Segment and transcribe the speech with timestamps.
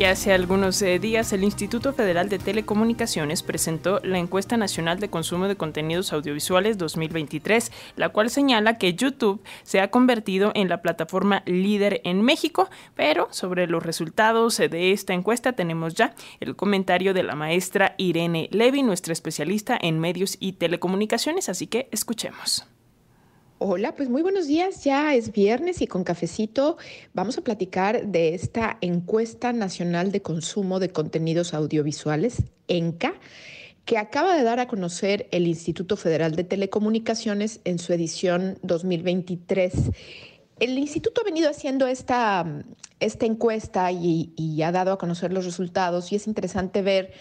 [0.00, 5.10] Y hace algunos eh, días el Instituto Federal de Telecomunicaciones presentó la Encuesta Nacional de
[5.10, 10.80] Consumo de Contenidos Audiovisuales 2023, la cual señala que YouTube se ha convertido en la
[10.80, 17.12] plataforma líder en México, pero sobre los resultados de esta encuesta tenemos ya el comentario
[17.12, 22.69] de la maestra Irene Levy, nuestra especialista en medios y telecomunicaciones, así que escuchemos.
[23.62, 24.84] Hola, pues muy buenos días.
[24.84, 26.78] Ya es viernes y con cafecito
[27.12, 33.12] vamos a platicar de esta encuesta nacional de consumo de contenidos audiovisuales, ENCA,
[33.84, 39.74] que acaba de dar a conocer el Instituto Federal de Telecomunicaciones en su edición 2023.
[40.58, 42.46] El instituto ha venido haciendo esta,
[42.98, 47.12] esta encuesta y, y ha dado a conocer los resultados y es interesante ver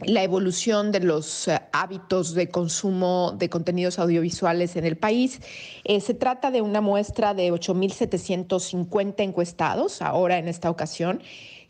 [0.00, 5.40] la evolución de los eh, hábitos de consumo de contenidos audiovisuales en el país.
[5.84, 11.22] Eh, se trata de una muestra de 8.750 encuestados, ahora en esta ocasión,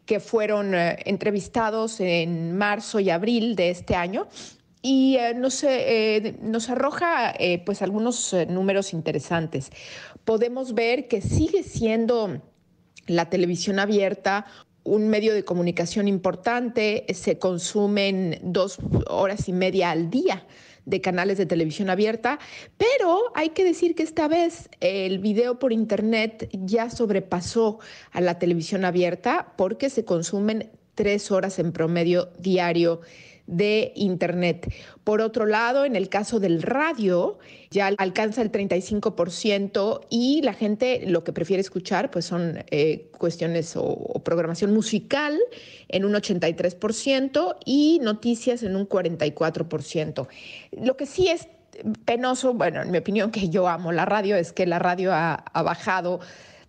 [0.06, 4.26] que fueron eh, entrevistados en marzo y abril de este año.
[4.86, 5.64] Y nos,
[6.42, 7.32] nos, arroja
[7.64, 9.70] pues algunos números interesantes.
[10.26, 12.42] Podemos ver que sigue siendo
[13.06, 14.44] la televisión abierta
[14.84, 20.46] un medio de comunicación importante, se consumen dos horas y media al día
[20.84, 22.38] de canales de televisión abierta,
[22.76, 27.78] pero hay que decir que esta vez el video por internet ya sobrepasó
[28.12, 33.00] a la televisión abierta porque se consumen tres horas en promedio diario
[33.46, 34.72] de Internet.
[35.04, 37.38] Por otro lado, en el caso del radio,
[37.70, 43.74] ya alcanza el 35% y la gente lo que prefiere escuchar pues son eh, cuestiones
[43.76, 45.38] o, programación musical
[45.88, 50.28] en un 83% y noticias en un 44%.
[50.80, 51.48] Lo que sí es
[52.04, 55.44] penoso, bueno, en mi opinión que yo amo la radio, es que la radio ha,
[55.54, 56.20] bajado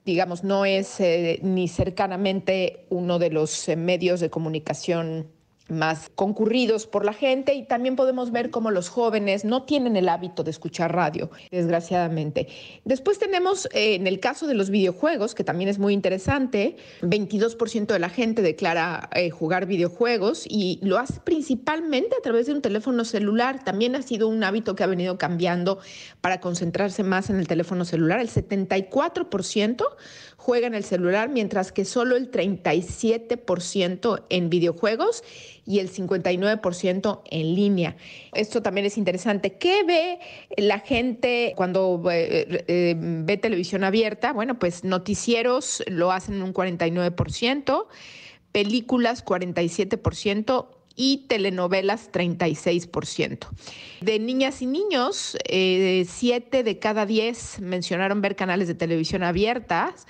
[0.06, 5.32] digamos, no es eh, ni cercanamente uno de los eh, medios de comunicación
[5.68, 10.10] más concurridos por la gente y también podemos ver cómo los jóvenes no tienen el
[10.10, 12.48] hábito de escuchar radio, desgraciadamente.
[12.84, 17.88] Después tenemos eh, en el caso de los videojuegos, que también es muy interesante, 22%
[17.88, 22.62] de la gente declara eh, jugar videojuegos y lo hace principalmente a través de un
[22.62, 23.64] teléfono celular.
[23.64, 25.80] También ha sido un hábito que ha venido cambiando
[26.22, 28.20] para concentrarse más en el teléfono celular.
[28.20, 29.84] El 74%
[30.46, 35.24] juega en el celular, mientras que solo el 37% en videojuegos
[35.66, 37.98] y el 59% en línea.
[38.32, 39.58] Esto también es interesante.
[39.58, 40.20] ¿Qué ve
[40.56, 44.34] la gente cuando eh, eh, ve televisión abierta?
[44.34, 47.88] Bueno, pues noticieros lo hacen un 49%,
[48.52, 53.48] películas 47%, y telenovelas 36%.
[54.02, 60.08] De niñas y niños, 7 eh, de cada 10 mencionaron ver canales de televisión abiertas,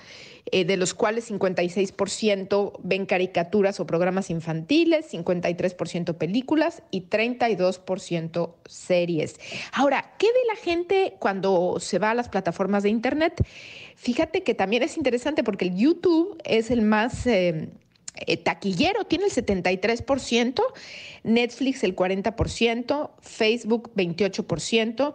[0.52, 9.40] eh, de los cuales 56% ven caricaturas o programas infantiles, 53% películas y 32% series.
[9.72, 13.44] Ahora, ¿qué ve la gente cuando se va a las plataformas de Internet?
[13.96, 17.26] Fíjate que también es interesante porque el YouTube es el más...
[17.26, 17.68] Eh,
[18.26, 20.62] eh, taquillero tiene el 73%,
[21.24, 25.14] Netflix el 40%, Facebook 28%,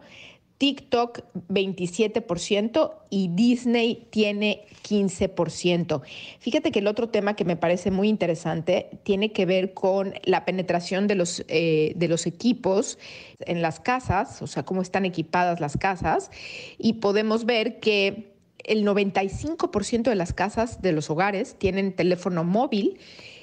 [0.61, 6.03] TikTok 27% y Disney tiene 15%.
[6.37, 10.45] Fíjate que el otro tema que me parece muy interesante tiene que ver con la
[10.45, 12.99] penetración de los, eh, de los equipos
[13.39, 16.29] en las casas, o sea, cómo están equipadas las casas,
[16.77, 18.30] y podemos ver que
[18.65, 22.99] el 95% de las casas de los hogares tienen teléfono móvil,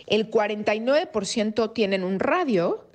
[0.07, 2.89] el 49% tienen un radio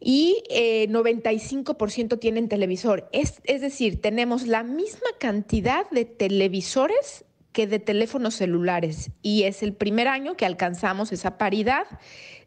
[0.00, 3.08] y eh, 95% tienen televisor.
[3.12, 9.62] Es, es decir, tenemos la misma cantidad de televisores que de teléfonos celulares y es
[9.62, 11.86] el primer año que alcanzamos esa paridad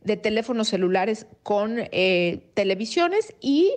[0.04, 3.74] de teléfonos celulares con eh, televisiones y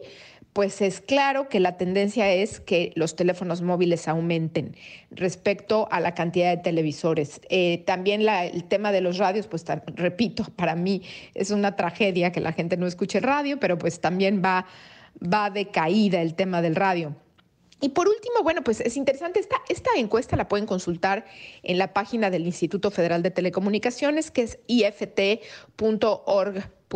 [0.53, 4.77] pues es claro que la tendencia es que los teléfonos móviles aumenten
[5.11, 7.41] respecto a la cantidad de televisores.
[7.49, 9.65] Eh, también el tema de los radios, pues
[9.95, 11.03] repito, para mí
[11.35, 14.67] es una tragedia que la gente no escuche radio, pero pues también va,
[15.23, 17.17] va de caída el tema del radio.
[17.81, 21.25] Y por último, bueno, pues es interesante, esta, esta encuesta la pueden consultar
[21.65, 25.43] en la página del Instituto Federal de Telecomunicaciones, que es ift.org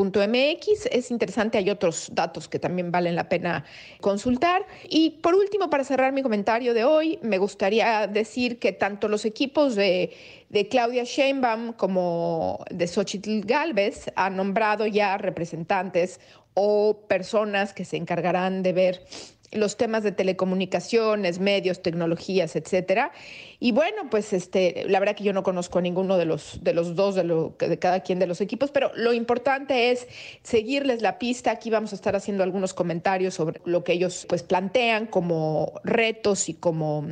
[0.04, 0.86] MX.
[0.90, 3.64] Es interesante, hay otros datos que también valen la pena
[4.00, 4.66] consultar.
[4.88, 9.24] Y por último, para cerrar mi comentario de hoy, me gustaría decir que tanto los
[9.24, 10.12] equipos de,
[10.48, 16.20] de Claudia Sheinbaum como de Xochitl Galvez han nombrado ya representantes
[16.58, 19.06] o personas que se encargarán de ver
[19.52, 23.12] los temas de telecomunicaciones, medios, tecnologías, etcétera.
[23.58, 26.74] Y bueno, pues este, la verdad que yo no conozco a ninguno de los, de
[26.74, 30.08] los dos, de, lo, de cada quien de los equipos, pero lo importante es
[30.42, 31.50] seguirles la pista.
[31.50, 36.48] Aquí vamos a estar haciendo algunos comentarios sobre lo que ellos pues plantean como retos
[36.48, 37.06] y como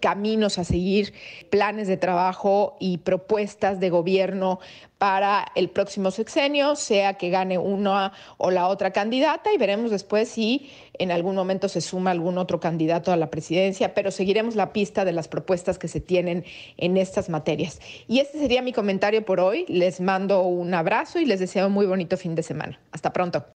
[0.00, 1.12] caminos a seguir,
[1.50, 4.60] planes de trabajo y propuestas de gobierno
[4.98, 10.28] para el próximo sexenio, sea que gane una o la otra candidata y veremos después
[10.28, 14.74] si en algún momento se suma algún otro candidato a la presidencia, pero seguiremos la
[14.74, 16.44] pista de las propuestas que se tienen
[16.76, 17.80] en estas materias.
[18.08, 19.64] Y este sería mi comentario por hoy.
[19.68, 22.78] Les mando un abrazo y les deseo un muy bonito fin de semana.
[22.92, 23.46] Hasta pronto.